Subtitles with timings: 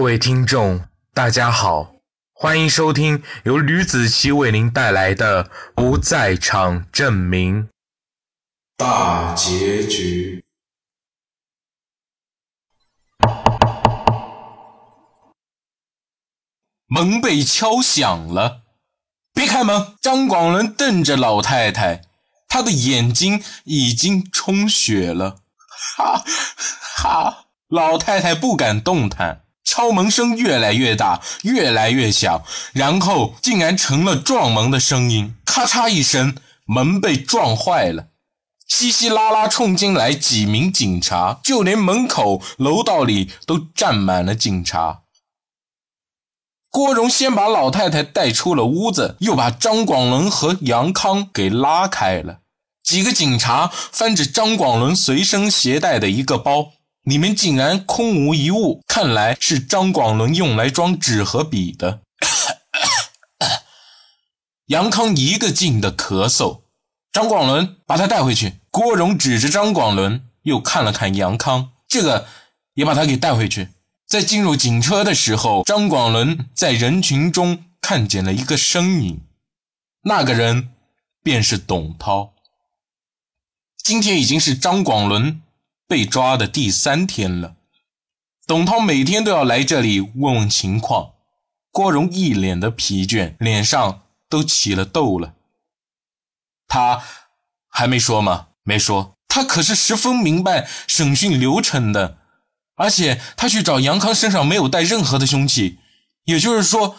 [0.00, 1.92] 各位听众，大家好，
[2.32, 7.64] 欢迎收听由吕子奇为您带来的《不在场证明》
[8.78, 10.42] 大结局。
[16.86, 18.62] 门被敲响了，
[19.34, 19.98] 别开门！
[20.00, 22.06] 张广伦瞪着老太太，
[22.48, 25.42] 他的眼睛已经充血了。
[25.98, 26.24] 哈，
[26.96, 27.48] 哈！
[27.68, 29.44] 老太太不敢动弹。
[29.72, 35.36] 敲门声越来越大，越来越响，然后竟然成了撞门的声音。
[35.44, 38.08] 咔嚓一声，门被撞坏了，
[38.66, 45.02] 稀稀拉拉冲进来几名警察，就连门口楼道里都站满了警察。
[46.68, 52.40] 郭荣先把老太太带出了屋子，又把张广伦和杨康给拉开了。
[52.82, 56.72] 几个警察翻着张广伦随身携带的一个包，
[57.10, 62.02] 里面竟然空无一物，看来是张广伦用来装纸和笔的。
[64.66, 66.60] 杨康一个劲的咳嗽。
[67.10, 68.60] 张广伦，把他带回去。
[68.70, 72.28] 郭荣指着张广伦，又看了看杨康，这个
[72.74, 73.70] 也把他给带回去。
[74.06, 79.22] 在进入警车的时候，张广伦在人群中看见了一个身影，
[80.02, 80.70] 那个人
[81.24, 82.34] 便是董涛。
[83.82, 85.42] 今天已经是张广伦
[85.90, 87.56] 被抓的第三天了，
[88.46, 91.14] 董涛每天都要来这里问问情况。
[91.72, 95.34] 郭荣一脸的疲倦，脸上都起了痘了。
[96.68, 97.02] 他
[97.68, 98.50] 还没说吗？
[98.62, 99.16] 没说。
[99.26, 102.18] 他可是十分明白审讯流程的。
[102.76, 105.80] 而且他去找杨康身上没有带任何的凶器，
[106.22, 106.94] 也就是说，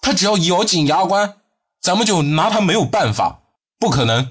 [0.00, 1.38] 他只要咬紧牙关，
[1.82, 3.40] 咱们就拿他没有办法。
[3.80, 4.30] 不可能，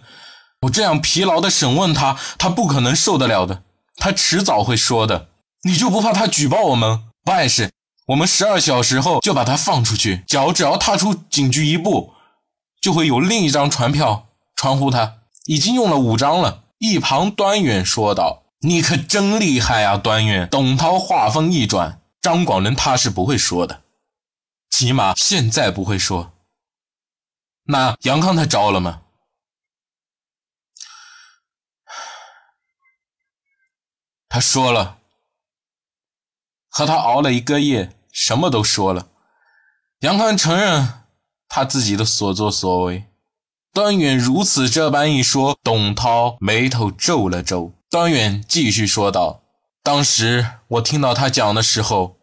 [0.61, 3.64] 我这样疲劳的审问他，他不可能受得了的。
[4.00, 5.30] 他迟早会说的。
[5.64, 7.03] 你就不怕他举报我们？
[7.23, 7.72] 不碍事，
[8.08, 10.23] 我们十二小时后就把他放出去。
[10.25, 12.14] 脚只要踏出警局一步，
[12.81, 15.17] 就会有另一张传票传呼他。
[15.45, 16.64] 已经用了五张了。
[16.77, 18.43] 一旁端远说道。
[18.61, 20.49] 你可真厉害啊，端远！
[20.52, 23.83] 董涛话锋一转，张广伦他是不会说的，
[24.70, 26.33] 起码现在不会说。
[27.64, 28.99] 那杨康他招了吗？
[34.29, 34.99] 他说了，
[36.69, 39.07] 和他熬了一个夜，什么都说了。
[40.01, 41.01] 杨康承认
[41.47, 43.05] 他自己的所作所为。
[43.73, 47.73] 端远如此这般一说，董涛眉头皱了皱。
[47.89, 49.41] 端远继续说道
[49.81, 52.17] ：“当时我听到他讲的时候，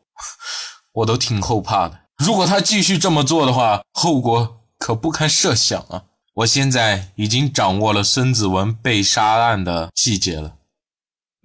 [0.92, 2.02] 我都挺后怕的。
[2.16, 6.04] 如果他继续这么做的话，后果可不堪设想啊！
[6.34, 10.56] 我现在已经掌握了孙子文被杀案的细节了。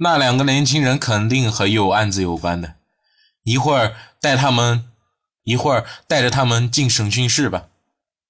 [0.04, 2.74] 那两个年轻人肯定和有案子有关的。
[3.44, 4.92] 一会儿带他们，
[5.44, 7.68] 一会儿带着他们进审讯室吧。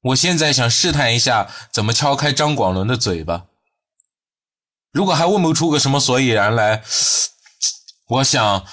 [0.02, 3.46] 我现在想试探一下，怎么敲开张广伦的嘴巴。”
[4.92, 6.84] 如果还问不出个什么所以然来，
[8.08, 8.66] 我想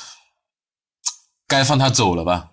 [1.47, 2.50] 该放他走了吧。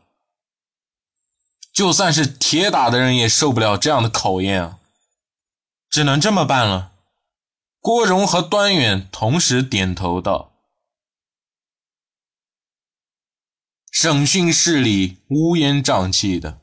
[1.74, 4.78] 就算是铁打的人也受不了这样的考验啊，
[5.90, 6.92] 只能这么办了。
[7.86, 10.54] 郭荣和端远同时点头道
[13.94, 16.60] ：“审讯室里乌烟瘴气的，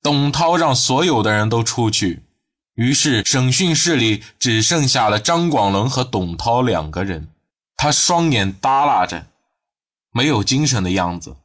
[0.00, 2.22] 董涛让所有的人都出去。”
[2.72, 7.28] 于是，审讯室里只剩下了张广伦和董涛两个人。
[7.76, 9.26] 他双眼耷拉着，
[10.10, 11.36] 没有精神的样子。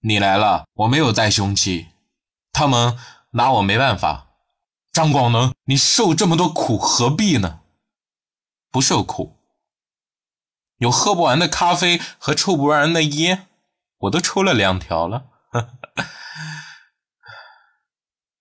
[0.00, 1.86] 你来了，我没有带凶器，
[2.50, 2.98] 他们
[3.30, 4.31] 拿我没办法。
[4.92, 7.60] 张广伦，你受这么多苦何必呢？
[8.70, 9.36] 不受苦，
[10.78, 13.48] 有喝不完的咖啡和抽不完的烟，
[13.98, 15.24] 我都抽了两条了。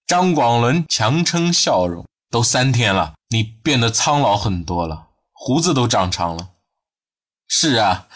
[0.06, 2.06] 张广伦强撑笑容。
[2.32, 6.52] 都三天了，你变得苍老很多了，胡子都长长了。
[7.46, 8.08] 是啊，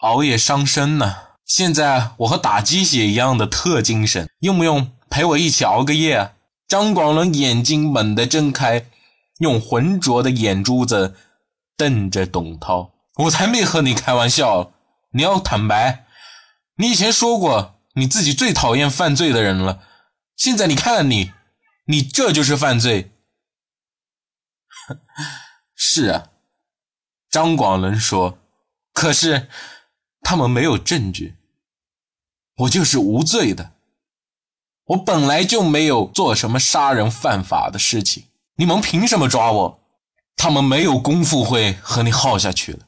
[0.00, 1.16] 熬夜伤身呢。
[1.46, 6.34] 现在我和打鸡血一样的特精神，用不用陪我一起熬个夜？
[6.68, 8.90] 张广伦眼睛猛地睁开，
[9.38, 11.16] 用浑浊的眼珠子
[11.78, 12.92] 瞪着董涛。
[13.14, 14.72] 我才没和你开玩笑，
[15.12, 16.06] 你要坦白。
[16.76, 19.82] 你以前说过你自己最讨厌犯罪的人了，
[20.36, 21.32] 现在你看你，
[21.86, 23.12] 你这就是犯罪。
[25.74, 26.30] 是啊，
[27.30, 28.38] 张广伦说
[28.92, 29.48] ：“可是
[30.20, 31.38] 他们没有证据，
[32.56, 33.72] 我就是无罪的。
[34.88, 38.24] 我本来就没有做什么杀人犯法的事情，
[38.56, 39.80] 你们凭什么抓我？
[40.36, 42.80] 他们没有功夫会和你耗下去的，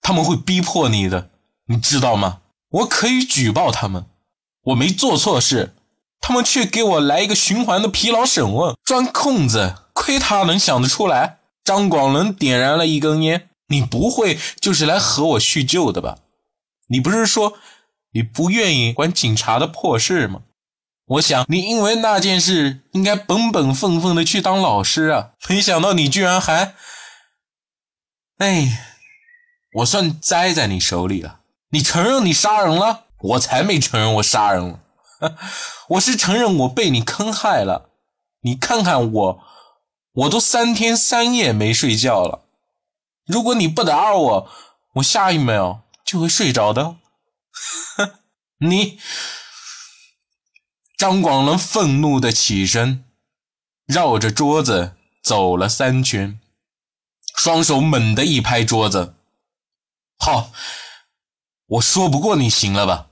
[0.00, 1.30] 他们会逼迫你的，
[1.66, 2.40] 你知道吗？
[2.70, 4.06] 我可以举报他们，
[4.64, 5.74] 我没做错事，
[6.20, 11.38] 他们却给我来一个循环的疲劳审问，钻空子，亏他能想得出来。
[11.64, 16.18] 张广伦点燃了一根烟，你不会就是来和我叙旧的吧？
[16.88, 17.54] 你不是说
[18.12, 20.42] 你不愿意管警察的破事吗？
[21.06, 26.74] 我想你因为那件事应该本本分分的去当老师啊，没想到你居然还……
[28.38, 28.96] 哎，
[29.74, 31.40] 我算栽在你手里了。
[31.70, 33.06] 你承认你杀人了？
[33.18, 34.80] 我才没承认我杀人了，
[35.90, 37.90] 我是承认我被你坑害了。
[38.42, 39.44] 你看看我，
[40.12, 42.44] 我都三天三夜没睡觉了。
[43.26, 44.48] 如果你不打扰我，
[44.94, 46.96] 我下一秒就会睡着的。
[48.58, 48.98] 你。
[51.02, 53.02] 张广伦愤怒的起身，
[53.86, 56.38] 绕着桌子走了三圈，
[57.34, 59.16] 双手猛地一拍桌子
[60.16, 60.52] ：“好，
[61.66, 63.08] 我说不过你，行了吧？”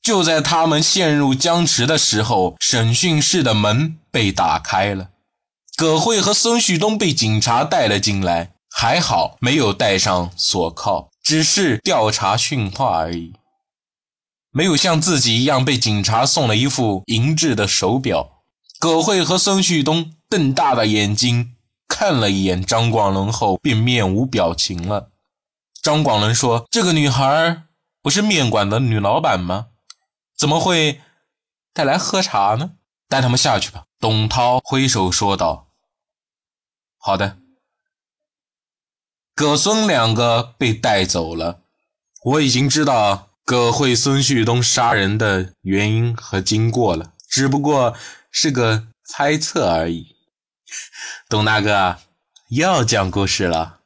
[0.00, 5.10] 就在他们陷入僵持的时候，审讯室的门被打开了，
[5.76, 13.32] 葛慧和孙旭东被警察带了进来，还好没有带上锁铐，只是调查训话而已。
[14.54, 18.42] 没有像自己一样被警察送了一副银质的手表。
[18.78, 21.56] 葛慧和孙旭东瞪大的眼睛
[21.88, 25.10] 看了一眼张广伦后，便面无表情了。
[25.80, 27.62] 张广伦说：“这个女孩
[28.02, 29.68] 不是面馆的女老板吗？
[30.36, 31.00] 怎么会
[31.72, 32.72] 带来喝茶呢？
[33.08, 35.68] 带他们下去吧。”董涛挥手说道
[36.98, 37.38] ：“好的。”
[39.34, 41.62] 葛孙两个被带走了。
[42.22, 43.31] 我已经知道。
[43.44, 47.96] 葛慧、孙旭东杀人的原因和经过了，只不过
[48.30, 50.16] 是个猜测而已。
[51.28, 51.98] 董大哥
[52.48, 53.80] 又要讲故事了，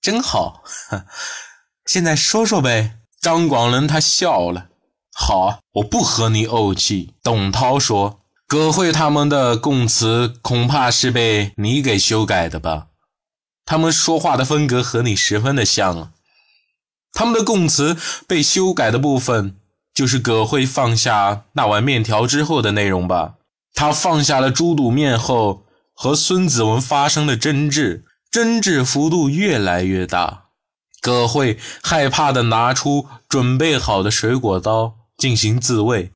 [0.00, 0.62] 真好。
[1.84, 2.98] 现在说说呗。
[3.20, 4.68] 张广伦他笑了。
[5.12, 7.14] 好，我不和你怄气。
[7.22, 12.88] 董涛说：“葛慧他们的供词恐怕是被你给修改的吧？
[13.64, 16.12] 他们说话的风格和你十分的像啊。”
[17.16, 17.96] 他们的供词
[18.28, 19.56] 被修改的部分，
[19.94, 23.36] 就是葛慧放下那碗面条之后的内容吧？
[23.72, 25.64] 他放下了猪肚面后，
[25.94, 30.48] 和孙子文发生了争执，争执幅度越来越大。
[31.00, 36.12] 葛慧害怕的拿出准备好的水果刀进行自卫。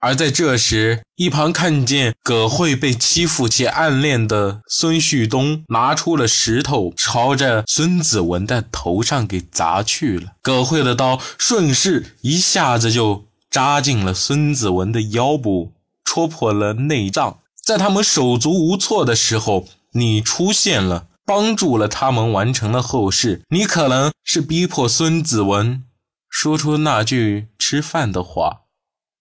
[0.00, 10.32] 而在这时，一旁看见葛慧被欺负且暗恋的孙旭东拿出了石头，朝着孙子文的头上给砸去了。
[10.40, 17.40] 葛慧的刀顺势一下子就扎进了孙子文的腰部，戳破了内脏。
[17.62, 23.42] 在他们手足无措的时候，你出现了，帮助了他们完成了后事。
[23.50, 25.84] 你可能是逼迫孙子文
[26.30, 28.62] 说出那句吃饭的话。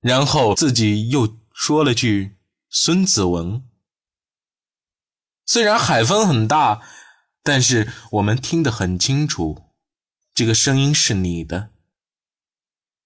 [0.01, 2.37] 然后自己又说了句
[2.69, 3.63] “孙子文”，
[5.45, 6.81] 虽然海风很大，
[7.43, 9.63] 但是我们听得很清楚，
[10.33, 11.69] 这个声音是你的，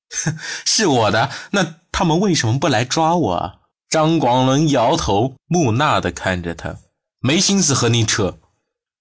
[0.66, 1.32] 是我的。
[1.52, 3.34] 那他们为什么不来抓我？
[3.34, 3.60] 啊？
[3.90, 6.78] 张广伦摇头，木讷地看着他，
[7.20, 8.40] 没心思和你扯。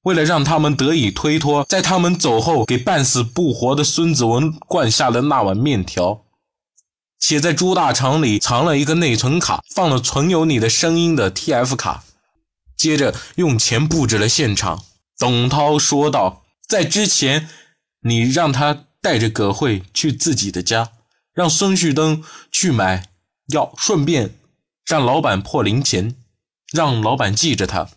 [0.03, 6.25] 为了让他们得以推脱，在他们走后给半死不活的孙子文灌下了那碗面条。
[7.25, 12.03] 且在猪大肠里藏了一个内存卡，放了存有你的声音的 TF 卡。
[12.77, 14.83] 接着用钱布置了现场。
[15.17, 17.49] 董涛说道：“在之前，
[18.01, 20.91] 你让他带着葛慧去自己的家，
[21.33, 23.07] 让孙旭东去买
[23.53, 24.35] 药，顺便
[24.85, 26.17] 让老板破零钱，
[26.73, 27.89] 让老板记着他。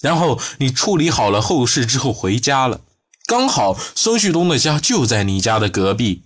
[0.00, 2.82] 然后你处理好了后事之后回家了，
[3.26, 6.22] 刚好孙旭东的家就在你家的隔壁。”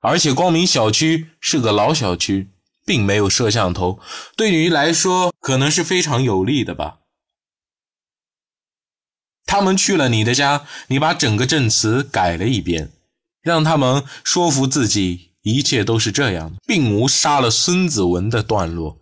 [0.00, 2.48] 而且光明小区是个老小区，
[2.84, 4.00] 并没有摄像头，
[4.36, 6.98] 对于来说可能是非常有利的吧。
[9.44, 12.92] 他们去了你的家，你把整个证词改了一遍，
[13.42, 19.00] 让他们说服自己一切都是这样，并无杀了孙子文的段落。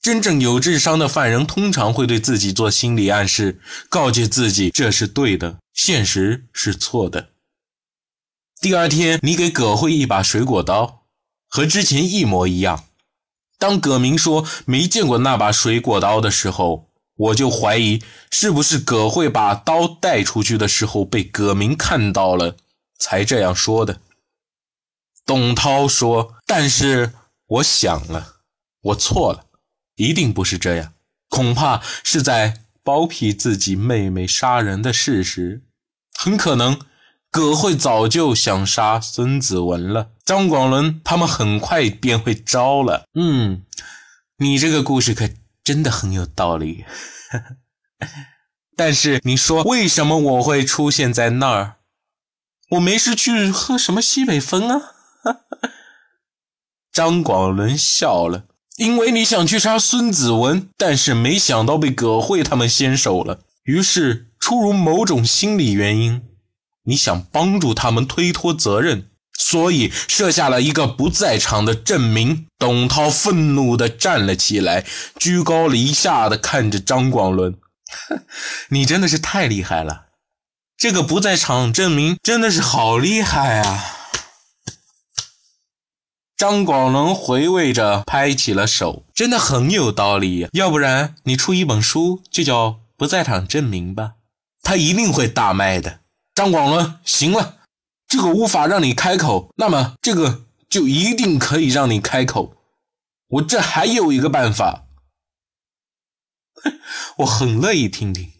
[0.00, 7.30] 真正有智商的犯人通常会对自己做心理暗示，告诫自己这是对的，现实是错的。
[8.64, 11.02] 第二天，你给葛慧一把水果刀，
[11.48, 12.86] 和之前一模一样。
[13.58, 22.56] 当葛明说没见过那把水果刀的时候，我就怀疑是不是葛慧把刀带出去的时候被葛明看到了，
[22.98, 24.00] 才这样说的。
[25.26, 27.12] 董涛说：“但是
[27.46, 28.36] 我想了，
[28.80, 29.44] 我错了，
[29.96, 30.94] 一定不是这样，
[31.28, 35.62] 恐怕是在包庇自己妹妹杀人的事实，
[36.18, 36.80] 很可能。”
[37.34, 40.12] 葛慧早就想杀孙子文了。
[40.24, 43.06] 张广伦他们很快便会招了。
[43.18, 43.64] 嗯，
[44.38, 45.28] 你这个故事可
[45.64, 46.84] 真的很有道理。
[48.78, 51.78] 但是你说为什么我会出现在那儿？
[52.70, 54.92] 我没事去喝什么西北风啊？
[56.94, 58.44] 张广伦笑了，
[58.76, 63.40] 因为你想去杀孙子文，但是没想到被葛慧他们先手了。
[63.64, 66.22] 于是出于某种心理原因，
[66.84, 72.46] 你想帮助他们推脱责任，所以设下了一个不在场的证明。
[72.58, 74.86] 董涛愤怒地站了起来，
[75.18, 77.56] 居高临下地看着张广伦。
[78.68, 80.06] 你真的是太厉害了，
[80.76, 83.84] 这个不在场证明真的是好厉害啊！
[86.36, 90.48] 张广伦回味着，拍起了手，真的很有道理。
[90.52, 94.14] 要不然你出一本书就叫《不在场证明》吧，
[94.62, 96.00] 他一定会大卖的。
[96.34, 97.62] 张广伦，行了，
[98.08, 102.56] 这个无法让你开口，那么这个就一定可以让你开口。
[103.28, 104.86] 我这还有一个办法。
[107.18, 108.32] 我很乐意听听，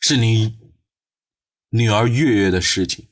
[0.00, 0.58] 是你
[1.70, 3.08] 女儿月月的事情。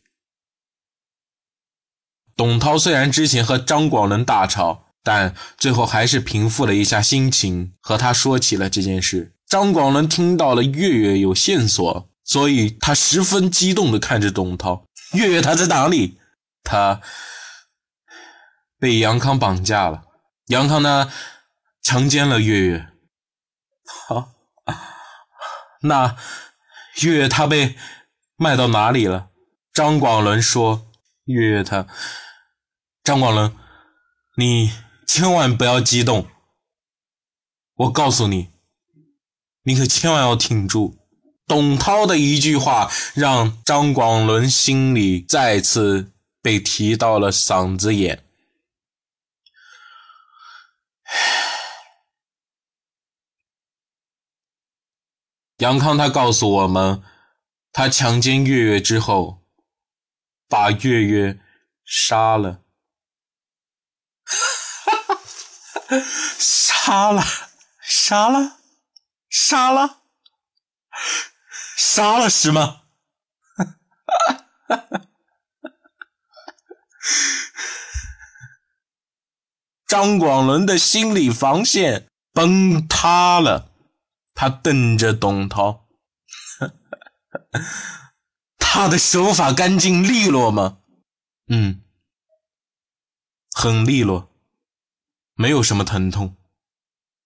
[2.35, 9.34] 董涛虽然之前和张广伦大吵，但最后还是平复了一下心情，和他说起了这件事。
[9.46, 16.18] 张广伦听到了月月有线索，所以他十分激动地看着董涛：“月月她在哪里？
[16.64, 17.02] 她？”
[18.80, 20.04] 被杨康绑架了，
[20.46, 21.12] 杨康呢，
[21.82, 22.88] 强奸了月月。
[23.87, 24.32] 好，
[25.82, 26.16] 那
[27.02, 27.76] 月月她被
[28.37, 29.28] 卖到哪里了？
[29.73, 30.87] 张广伦说
[31.26, 31.87] ：“月月她，
[33.02, 33.54] 张广伦，
[34.37, 34.73] 你
[35.06, 36.28] 千万不要激动。
[37.75, 38.50] 我告诉你，
[39.62, 40.99] 你可千万要挺住。”
[41.46, 48.25] 董涛的一句话让张广伦心里再次被提到了嗓子眼。
[55.58, 57.02] 杨康他告诉我们，
[57.73, 59.42] 他强奸月月之后，
[60.49, 61.38] 把月月
[61.84, 62.63] 杀了，
[66.03, 67.23] 杀了，
[67.83, 68.59] 杀了，
[69.29, 70.03] 杀了，
[71.77, 72.83] 杀了是吗？
[79.87, 83.71] 张广伦的心理防线崩塌了。
[84.37, 85.87] 他瞪着董涛，
[88.59, 90.79] 他的手法干净利落吗？
[91.47, 91.85] 嗯，
[93.53, 94.34] 很利落，
[95.35, 96.37] 没有什么疼痛。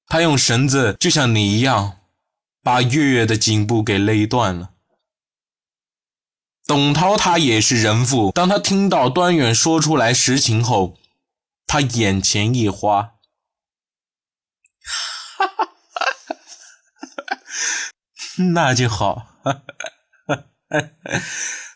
[0.07, 2.00] 他用绳子就像你一样，
[2.62, 4.71] 把月月的颈部给勒断了。
[6.67, 10.99] 董涛他也是人父，当他听到端远说出来实情后，
[11.67, 13.15] 他眼前一花。
[18.55, 19.35] 那就好，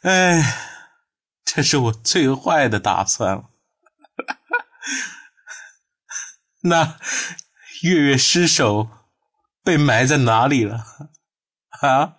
[0.03, 0.43] 哎，
[1.45, 3.51] 这是我最坏的打算了。
[6.65, 6.99] 那
[7.83, 8.89] 月月尸首
[9.65, 10.85] 被埋在哪里了？
[11.81, 12.17] 啊，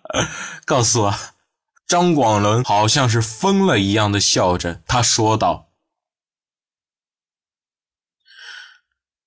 [0.66, 1.14] 告诉我！
[1.86, 5.72] 张广伦好像是疯了一样的笑着，他说道：“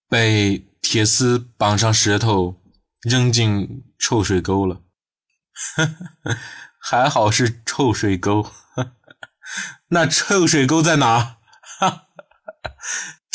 [0.09, 2.61] 被铁丝绑上石头，
[3.01, 4.81] 扔进臭水沟了。
[6.79, 8.51] ”还好是臭水沟，
[9.89, 11.37] 那臭水沟在哪？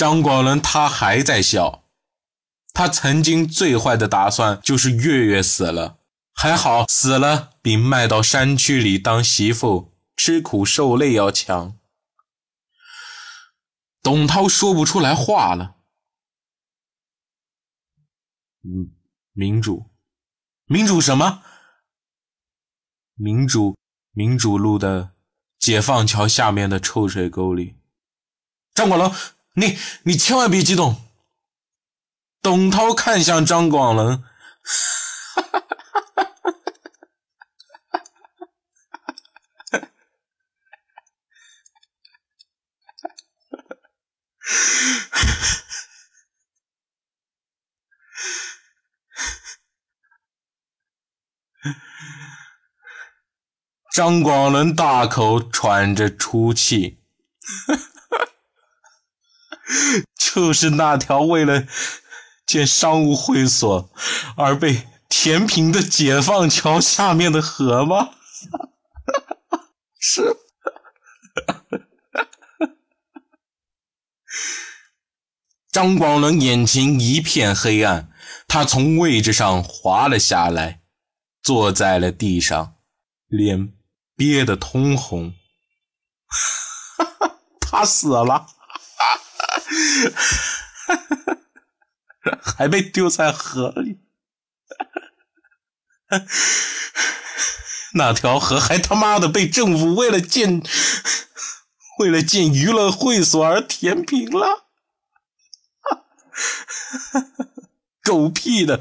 [0.02, 1.84] 张广伦他还在笑，
[2.74, 6.00] 他曾经最坏的打算就是月月死了，
[6.34, 11.78] 还好死了比卖到山区里当媳妇吃苦受累要强。
[14.02, 15.76] 董涛说不出来话了。
[18.64, 18.90] 嗯，
[19.32, 19.88] 民主，
[20.64, 21.44] 民主什么？
[23.14, 23.76] 民主
[24.10, 25.12] 民主路的
[25.60, 27.76] 解放桥下面的臭水沟里，
[28.74, 29.08] 张广伦，
[29.54, 30.96] 你你千万别激动。
[32.40, 34.28] 董涛看向张广伦，哈！
[53.94, 57.01] 张广伦大口喘着粗气，
[60.34, 61.66] 就是那条为了
[62.46, 63.90] 建商务会所
[64.36, 68.10] 而被填平的解放桥下面的河吗？
[70.00, 70.34] 是。
[75.70, 78.10] 张广伦眼前一片黑暗，
[78.48, 80.80] 他从位置上滑了下来，
[81.42, 82.76] 坐在了地上，
[83.26, 83.72] 脸
[84.16, 85.34] 憋得通红。
[87.60, 88.46] 他死了，
[90.86, 91.38] 哈
[92.42, 93.98] 还被丢在河里。
[97.94, 100.62] 那条河还他妈的被政府为了建
[101.98, 104.66] 为了建娱乐会所而填平了。
[108.02, 108.80] 狗屁的，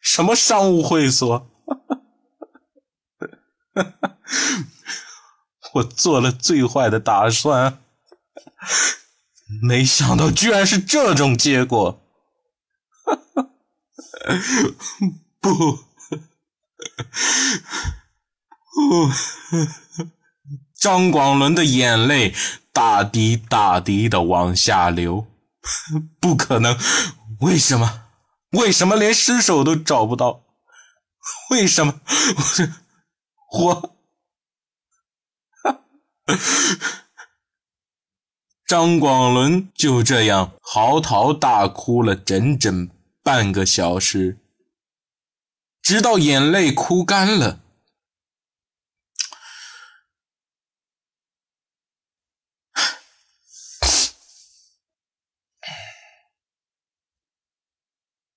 [0.00, 1.50] 什么商务会所？
[3.74, 3.94] 哈
[5.74, 7.80] 我做了最坏的打算，
[9.62, 12.00] 没想到居然是这种结果。
[15.40, 15.78] 不，不，
[20.74, 22.34] 张广伦的眼泪
[22.72, 25.26] 大滴大滴的往下流。
[26.20, 26.78] 不可能！
[27.40, 28.04] 为什么？
[28.52, 30.44] 为什么连尸首都找不到？
[31.50, 32.00] 为什么？
[33.52, 33.96] 我……
[38.68, 42.90] 张广伦就这样嚎啕大哭了整整
[43.22, 44.36] 半个小时，
[45.80, 47.60] 直到眼泪哭干了。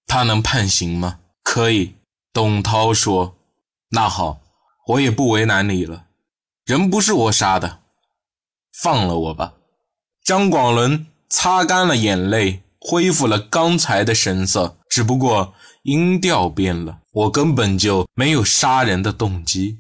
[0.07, 1.19] 他能判刑吗？
[1.43, 1.97] 可以。
[2.31, 3.38] 董涛说
[3.91, 4.39] ：“那好，
[4.88, 6.07] 我也不为难你了。
[6.63, 7.83] 人不是我杀的，
[8.71, 9.55] 放了我吧。”
[10.23, 16.99] 张广伦擦干了眼泪，恢复了刚才的神色，只不过音调变了。
[17.11, 19.79] 我根本就没有杀人的动机。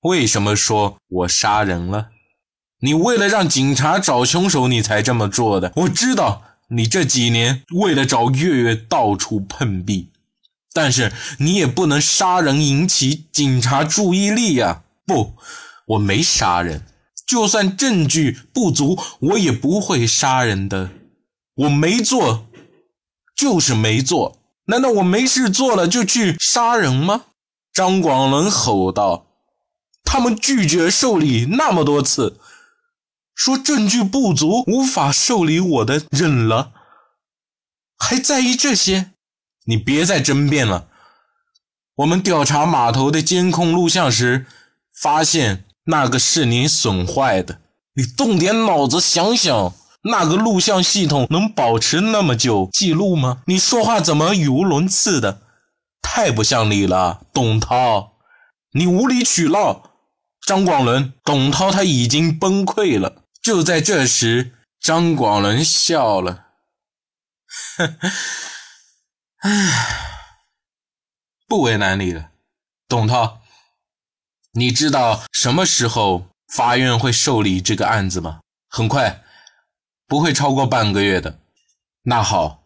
[0.00, 2.08] 为什么说我杀人了？
[2.80, 5.72] 你为了让警察找凶手，你才这么做的。
[5.76, 6.42] 我知道。
[6.68, 10.10] 你这几年为了找月月到处碰壁，
[10.72, 14.82] 但是你也不能杀人引起警察注意力呀！
[15.06, 15.34] 不，
[15.88, 16.82] 我没杀人，
[17.26, 20.90] 就算证据不足，我也不会杀人的。
[21.54, 22.46] 我没做，
[23.36, 24.38] 就是没做。
[24.66, 27.24] 难道我没事做了就去杀人吗？
[27.72, 29.26] 张广伦吼道
[30.04, 32.40] ：“他们拒绝受理那么多次。”
[33.34, 36.72] 说证据不足，无法受理我的，忍了，
[37.98, 39.10] 还在意这些？
[39.66, 40.88] 你别再争辩了。
[41.96, 44.46] 我们调查码头的监控录像时，
[44.92, 47.60] 发现那个是你损坏的。
[47.94, 53.42] 你动点脑子想想，那个录像系统能保持那么久记录吗？
[53.46, 55.42] 你说话怎么语无伦次的？
[56.02, 58.14] 太不像你了，董涛，
[58.72, 59.90] 你无理取闹。
[60.46, 63.22] 张广伦，董涛他已经崩溃了。
[63.40, 66.46] 就在这时，张广伦笑了，
[69.40, 69.50] 唉，
[71.46, 72.30] 不为难你了，
[72.88, 73.40] 董涛。
[74.54, 78.40] 你知道什么时候法院会受理这个案子吗？
[78.68, 79.24] 很快，
[80.06, 81.40] 不会超过半个月的。
[82.02, 82.64] 那好，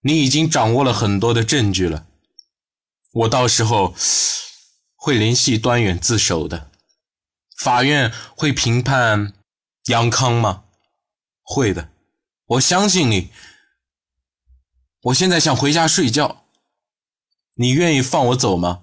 [0.00, 2.06] 你已经掌握了很多的证据了，
[3.12, 3.94] 我到时候
[4.96, 6.70] 会联系端远自首的，
[7.56, 9.34] 法院会评判。
[9.86, 10.64] 杨康吗？
[11.42, 11.90] 会的，
[12.44, 13.32] 我相信你。
[15.04, 16.44] 我现在想回家睡觉，
[17.54, 18.82] 你愿意放我走吗？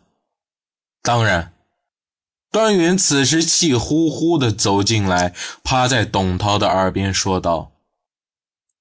[1.01, 1.53] 当然。
[2.49, 7.73] 端云此时气呼呼的走进来，趴在董涛的耳边说道：“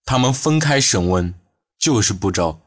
[0.07, 1.35] 他们分开审问，
[1.79, 2.61] 就是不招，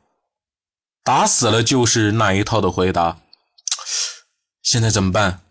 [1.04, 3.22] 打死了就是那一套的回答。
[4.62, 5.42] 现在怎么办？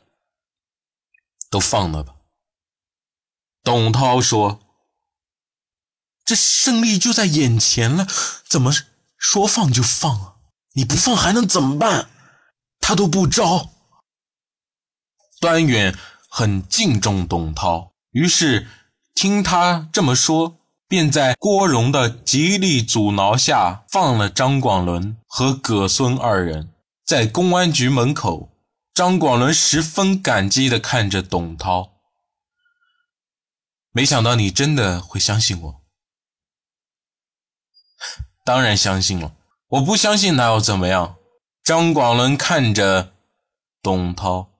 [1.51, 2.15] 都放了吧。”
[3.65, 4.61] 董涛说
[6.25, 8.07] ：“这胜利就在眼前了，
[8.47, 8.73] 怎么
[9.17, 10.35] 说放就放啊？
[10.75, 12.11] 你不放还能怎么办？
[12.81, 13.71] 他都不招。”
[15.41, 15.97] 端远
[16.29, 18.67] 很敬重董涛，于是
[19.15, 26.73] 听他这么说，便在郭荣的极力阻挠下，放了张广伦和葛孙二人。
[27.05, 28.51] 在公安局门口，
[28.93, 31.93] 张广伦十分感激地看着董涛。
[33.93, 35.81] 没想到你真的会相信我，
[38.45, 39.33] 当然相信了。
[39.69, 41.17] 我不相信那又怎么样？
[41.65, 43.13] 张广伦看着
[43.83, 44.51] 董涛，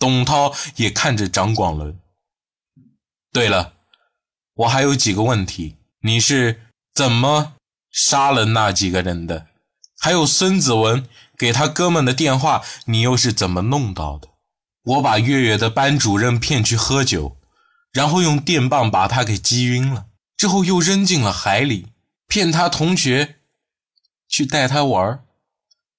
[0.00, 2.00] 董涛也看着张广伦。
[3.30, 3.74] 对了，
[4.54, 7.52] 我还有几个问题：你是怎么
[7.92, 9.46] 杀了那几个人的？
[10.00, 14.28] 还有孙子文给他哥们的电话，你又是怎么弄到的？
[14.82, 17.36] 我把月月的班主任骗去喝酒，
[17.92, 20.06] 然后用电棒把他给击晕了，
[20.38, 21.88] 之后又扔进了海里，
[22.26, 23.36] 骗他同学
[24.26, 25.22] 去带他玩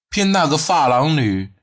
[0.09, 1.53] 骗那个发廊女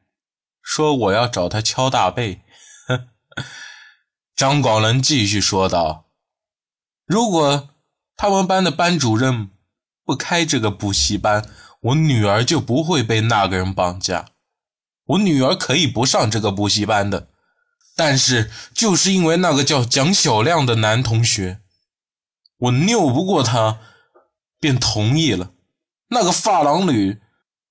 [0.68, 2.42] 说我要找他敲大背。
[4.36, 6.04] 张广伦继续说道
[7.08, 7.70] ：“如果
[8.14, 9.48] 他们班的班主任
[10.04, 11.48] 不开这个补习班，
[11.80, 14.26] 我女儿就不会被那个人绑架。
[15.06, 17.28] 我女儿可以不上这个补习班的，
[17.96, 21.62] 但是就是因为那个叫蒋小亮的男同学，
[22.58, 23.80] 我拗不过他，
[24.60, 25.52] 便同意了。
[26.08, 27.22] 那个发廊女，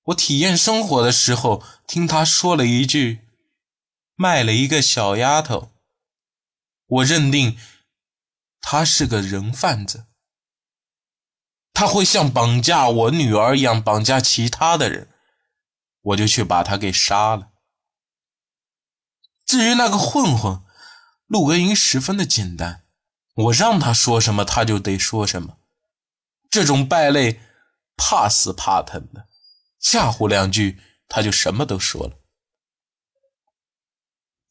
[0.08, 3.26] 我体验生活的时候听他说了一句，
[4.14, 5.72] 卖了一个小丫头。”
[6.86, 7.58] 我认定
[8.60, 10.06] 他是个人贩子，
[11.74, 15.10] 他会像绑架我女儿一样绑架其他的人，
[16.00, 17.50] 我就去把他给杀了。
[19.44, 20.62] 至于那个混混
[21.26, 22.84] 陆文英，十分的简单，
[23.34, 25.58] 我让他说什么他就得说什么。
[26.48, 27.42] 这种败类
[27.98, 29.27] 怕死怕疼的，
[29.78, 32.18] 吓唬两句他就什么都说了。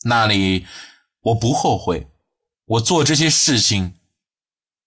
[0.03, 0.65] 那里
[1.21, 2.07] 我不后悔。
[2.65, 3.97] 我做这些事情，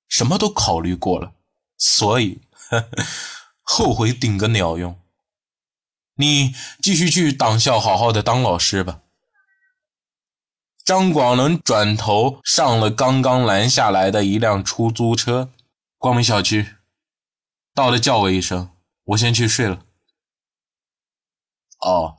[0.07, 1.33] 什么都考虑过了，
[1.79, 3.07] 所以呵 呵
[3.62, 5.00] 后悔顶个鸟用。
[6.16, 9.00] 你继续去党校好好的当老师吧。
[10.85, 15.50] 张广伦转头上了刚刚拦下来的一辆出租车，
[15.96, 16.74] 光明小区，
[17.72, 19.87] 到了叫我一声，我先去睡了。
[21.80, 22.18] 哦，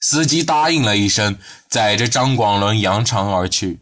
[0.00, 1.38] 司机答应了一声，
[1.68, 3.80] 载着张广伦扬长而去。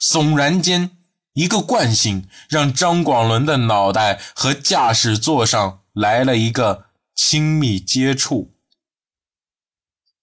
[0.00, 0.96] 悚然间，
[1.32, 8.54] 一个惯性让张广伦的脑袋和驾驶座上来了一个亲密接触。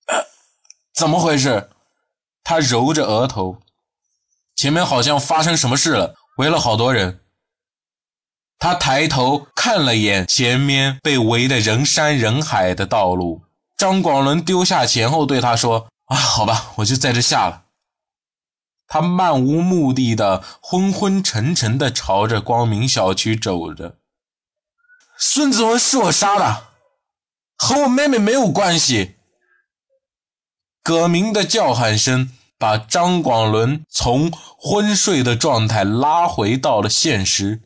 [0.93, 1.69] 怎么回事？
[2.43, 3.62] 他揉着额头，
[4.55, 7.23] 前面好像发生什么事了，围了好多人。
[8.62, 13.41] 他抬头看了眼前面被围得人山人海的道路。
[13.76, 17.63] 张广伦丢下钱后对他说：“啊，好吧，我就在这下了。”
[18.88, 23.97] 他漫无目的的、昏昏沉沉的朝着光明小区走着。
[25.17, 26.67] 孙子文是我杀的，
[27.58, 29.15] 和我妹妹没有关系。
[30.84, 37.60] 葛明的叫喊声把张广伦从昏睡的状态拉回到了现实。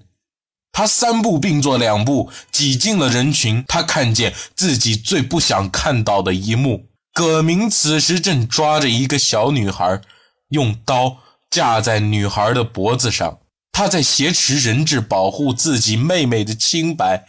[0.77, 3.63] 他三步并作两步挤进了人群。
[3.65, 10.01] 他看见自己最不想看到的一幕：葛明此时正抓着一个小女孩。
[10.49, 13.39] 用刀架在女孩的脖子上，
[13.71, 17.25] 他在挟持人质，保护自己妹妹的清白。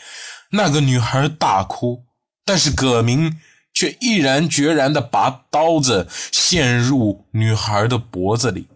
[0.50, 2.02] 那个女孩大哭，
[2.44, 3.38] 但是葛明
[3.72, 8.66] 却毅然决然地把刀子陷入女孩的脖子里，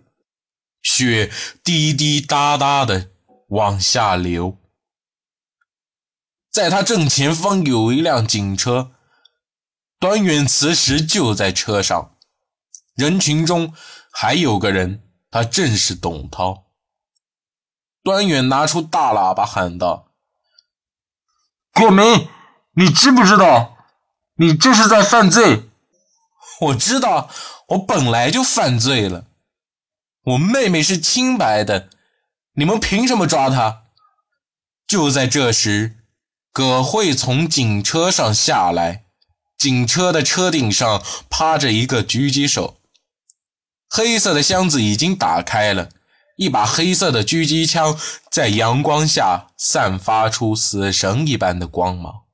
[0.81, 1.29] 血
[1.65, 3.09] 滴滴答答地
[3.49, 4.57] 往下流。
[6.51, 8.91] 在他正前方有一辆警车，
[9.99, 12.17] 端远此时就在车上，
[12.95, 13.75] 人群中。
[14.13, 16.65] 还有个人，他正是董涛。
[18.03, 20.11] 端远拿出大喇叭喊道
[21.73, 22.29] ：“葛明，
[22.73, 23.77] 你知不知道，
[24.35, 25.71] 你这是在犯罪？
[26.61, 27.31] 我知道，
[27.69, 29.27] 我本来就犯罪了。
[30.25, 31.89] 我妹妹是清白的，
[32.55, 33.85] 你们凭什么抓她？”
[34.89, 36.00] 就在这时，
[36.61, 39.05] 葛慧从警车上下来，
[39.57, 42.77] 警车的车顶上趴着一个狙击手。
[43.89, 45.89] 黑色的箱子已经打开了，
[46.37, 47.99] 一把黑色的狙击枪
[48.31, 52.25] 在阳光下散发出死神一般的光芒。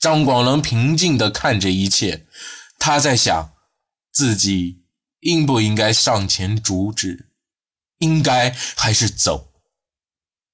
[0.00, 2.26] 张广伦平静地看着一切，
[2.80, 3.52] 他在想，
[4.10, 4.82] 自己
[5.20, 7.30] 应不应该上前阻止，
[7.98, 9.51] 应该还是走？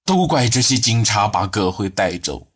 [0.08, 2.48] 都怪这些警察把葛辉带走。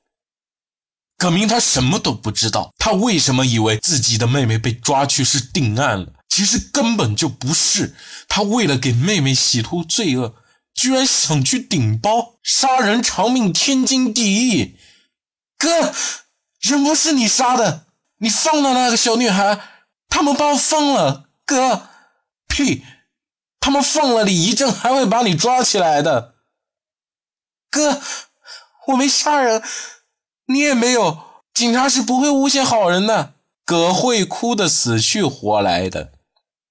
[1.19, 6.15] 葛明他什么都不知道，他为什么以为自己的妹妹被抓去是定案了？
[6.31, 7.95] 其实根本就不是，
[8.27, 10.35] 他为了给妹妹洗脱罪恶，
[10.73, 14.79] 居然想去顶包，杀人偿命，天经地义。
[15.59, 15.93] 哥，
[16.63, 17.85] 人不是你杀的，
[18.21, 19.61] 你放了那个小女孩，
[20.09, 21.29] 他们把我放了。
[21.45, 21.91] 哥，
[22.49, 22.83] 屁，
[23.61, 26.32] 他们放了你一阵，还会把你抓起来的。
[27.73, 28.03] 哥，
[28.89, 29.63] 我没杀人，
[30.47, 33.33] 你也没有，警察是不会诬陷好人的。
[33.65, 36.13] 葛慧哭得死去活来的。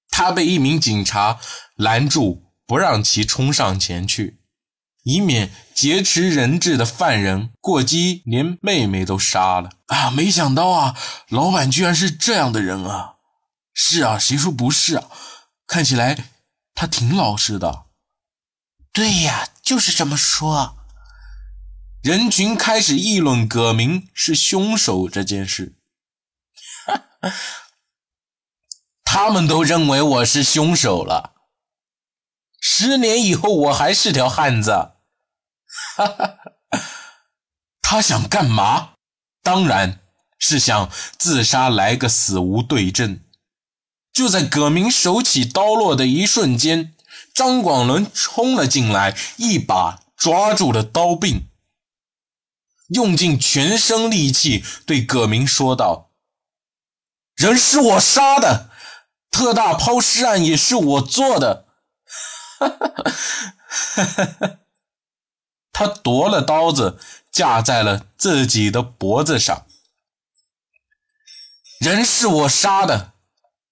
[0.09, 1.39] 他被一名警察
[1.75, 4.39] 拦住，不让其冲上前去。
[5.03, 10.11] 以免劫持人质的犯人过激，连妹妹都杀了啊！
[10.11, 10.95] 没想到啊，
[11.29, 13.15] 老板居然是这样的人啊！
[13.73, 15.09] 是啊，谁说不是啊？
[15.65, 16.15] 看起来
[16.75, 17.85] 他挺老实的。
[18.93, 20.77] 对呀，就是这么说。
[22.01, 25.75] 人群开始议论葛明是凶手这件事。
[29.05, 31.35] 他们都认为我是凶手了。
[32.59, 34.93] 十年以后我还是条汉子。
[37.83, 38.93] 他想干嘛？
[39.43, 39.99] 当然
[40.39, 43.19] 是想自杀来个死无对证。
[44.11, 46.95] 就在葛明手起刀落的一瞬间，
[47.31, 51.47] 张广伦冲了进来，一把抓住了刀柄，
[52.93, 56.11] 用尽全身力气对葛明说道
[57.35, 58.69] ：“人是我杀的，
[59.29, 61.67] 特大抛尸案也是我做的。
[65.71, 66.99] ”他夺了刀子，
[67.31, 69.65] 架在了自己的脖子上。
[71.79, 73.13] 人是我杀的。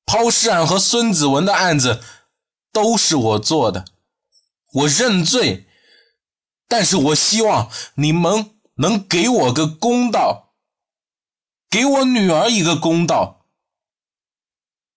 [0.05, 2.03] 抛尸案和孙子文的案子
[2.71, 3.86] 都是我做的，
[4.71, 5.67] 我认罪，
[6.67, 10.54] 但是我希望你们能给我个公道，
[11.70, 13.46] 给我女儿一个公道。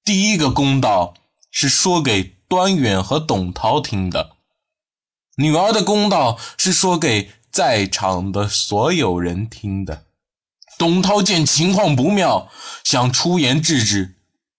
[0.05, 1.15] 第一个公道
[1.51, 4.37] 是说给端远和董涛听的，
[5.37, 10.07] 女儿的公道是说给在场的所有人听的。
[10.79, 12.49] 董涛见情况不妙，
[12.85, 14.15] 想出言制止。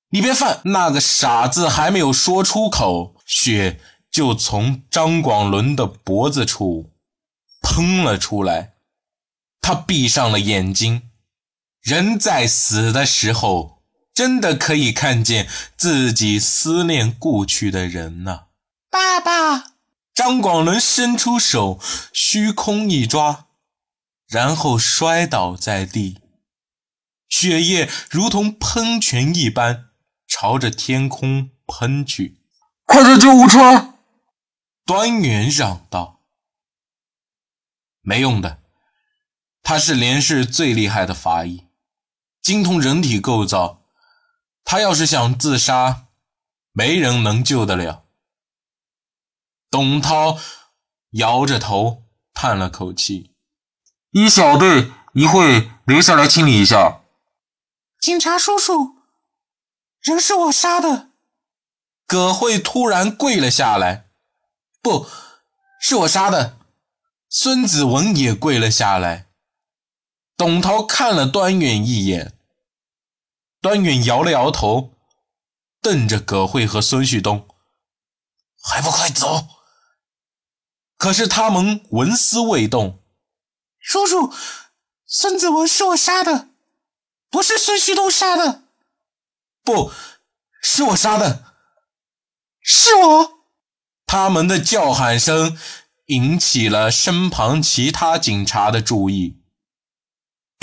[0.10, 3.80] 你别犯那个傻子，还没有说出口，血
[4.12, 6.92] 就从张广伦的脖子处
[7.62, 8.73] 喷了出来。
[9.64, 11.10] 他闭上了眼睛。
[11.82, 13.82] 人在死的时候，
[14.14, 18.48] 真的可以看见自己思念故去的人呢。
[18.92, 19.74] 爸爸，
[20.14, 21.80] 张广伦伸出手，
[22.14, 23.48] 虚空一抓，
[24.28, 26.22] 然后摔倒在地，
[27.28, 29.90] 血液如同喷泉一般。
[30.26, 32.40] 朝着天空喷去！
[32.86, 33.94] 快叫救护车！
[34.84, 36.22] 端元嚷道
[38.02, 38.63] ：“没用的，
[39.64, 41.68] 他是连氏最厉害的法医，
[42.42, 43.82] 精通人体构造。
[44.66, 46.08] 他要是想自杀，
[46.72, 48.04] 没人能救得了。”
[49.72, 50.38] 董涛
[51.12, 53.32] 摇着头叹了口气
[54.12, 57.02] ：“一小队一会留下来清理一下。”
[58.00, 58.98] 警察叔叔。
[60.02, 61.12] 人是我杀的，
[62.06, 64.10] 葛慧突然跪了下来。
[64.82, 65.08] 不
[65.80, 66.58] 是我杀的，
[67.30, 69.28] 孙子文也跪了下来。
[70.44, 72.38] 董涛看了端远一眼，
[73.62, 74.94] 端远摇了摇头，
[75.82, 77.48] 瞪着葛慧和孙旭东，
[78.62, 79.48] 还不快走！
[80.98, 83.02] 可是他们纹丝未动。
[83.80, 84.34] 叔叔，
[85.06, 86.50] 孙子文是我杀的，
[87.30, 88.64] 不是孙旭东杀的。
[89.64, 89.94] 不
[90.62, 91.54] 是我杀的，
[92.60, 93.46] 是我。
[94.06, 95.58] 他们的叫喊声
[96.08, 99.40] 引起了身旁其他警察的注意。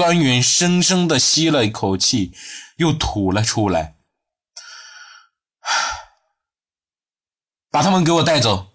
[0.01, 2.33] 端远深深的吸了一口气，
[2.77, 3.97] 又吐了出来。
[7.71, 8.69] 把他们给我带走。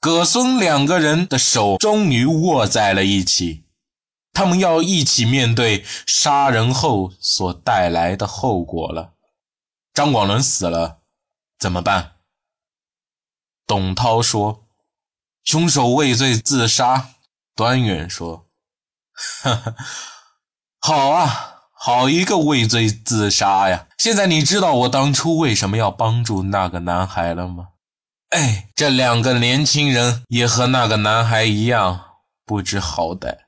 [0.00, 3.66] 葛孙两个人的手终于握在了一起，
[4.32, 9.12] 他们要一起面对杀人后所带来的后果了。
[9.92, 11.02] 张广伦死了，
[11.58, 12.12] 怎么办？
[13.66, 14.66] 董涛说
[15.44, 17.10] ：“凶手畏罪自杀。”
[17.54, 18.48] 端远说
[19.42, 19.74] ：“哈哈，
[20.80, 23.88] 好啊，好一个畏罪自杀呀！
[23.98, 27.68] 现在你知道我当初为什么要帮助那个男孩了吗？
[28.30, 32.04] 哎，这两个年轻人也和那个男孩一样
[32.44, 33.38] 不知好歹。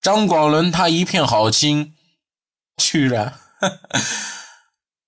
[0.00, 1.94] 张广伦他一片好心，
[2.76, 3.34] 居然……”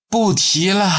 [0.07, 0.89] 不提了。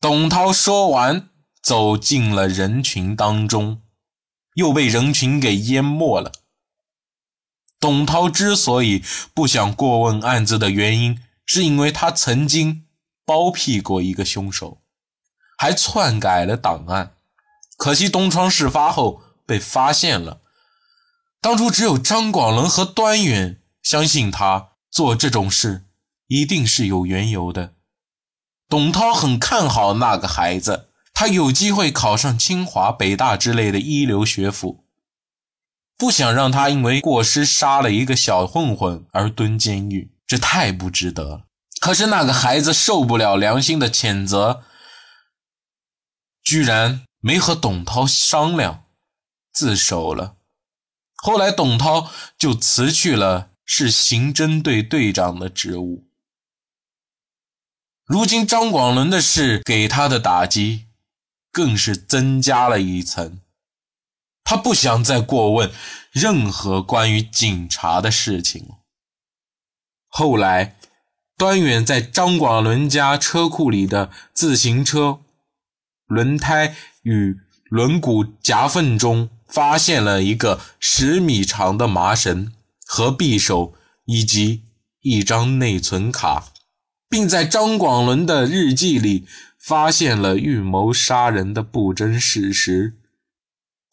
[0.00, 1.28] 董涛说完，
[1.60, 3.82] 走进了人群当中，
[4.54, 6.30] 又被人群给淹没了。
[7.86, 12.84] 董涛之所以不想过问案子的原因，是因为他曾经
[13.24, 14.82] 包庇过一个凶手，
[15.56, 17.12] 还篡改了档案。
[17.76, 20.40] 可惜东窗事发后被发现了。
[21.40, 25.84] 当初只有张广伦和端远相信他做这种事。
[26.26, 27.74] 一定是有缘由的。
[28.68, 34.85] 董涛很看好那个孩子，他有机会考上清华、北大之类的一流学府，
[35.98, 41.46] 不想让他因为过失杀了一个小混混而蹲监狱，这太不值得了。
[41.80, 44.64] 可是那个孩子受不了良心的谴责，
[46.42, 48.84] 居然没和董涛商量，
[49.52, 50.36] 自首了。
[51.14, 56.06] 后来，董涛就辞去了是刑侦队队长的职务。
[58.04, 60.86] 如今，张广伦的事给他的打击
[61.50, 63.40] 更是增加了一层。
[64.46, 65.72] 他不想再过问
[66.12, 68.76] 任何关于警察的事情了。
[70.06, 70.76] 后来，
[71.36, 75.18] 端远在张广伦家车库里的自行车
[76.06, 77.36] 轮胎与
[77.68, 82.52] 轮毂夹缝中发现了一个十米长的麻绳
[82.86, 84.62] 和匕首，以及
[85.00, 86.52] 一张内存卡，
[87.08, 89.26] 并在张广伦的日记里
[89.58, 92.96] 发现了预谋杀人的不真事实。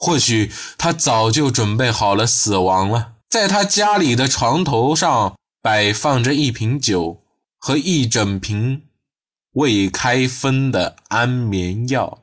[0.04, 3.14] 或许他早就准备好了死亡了。
[3.30, 7.24] 在他家里的床头上摆放着一瓶酒
[7.58, 8.82] 和一整瓶
[9.54, 12.23] 未开封的安眠药。